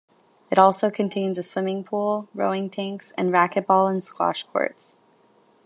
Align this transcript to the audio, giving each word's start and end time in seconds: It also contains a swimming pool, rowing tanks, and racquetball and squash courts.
It 0.49 0.57
also 0.57 0.89
contains 0.89 1.37
a 1.37 1.43
swimming 1.43 1.83
pool, 1.83 2.27
rowing 2.33 2.71
tanks, 2.71 3.13
and 3.19 3.29
racquetball 3.31 3.87
and 3.87 4.03
squash 4.03 4.41
courts. 4.41 4.97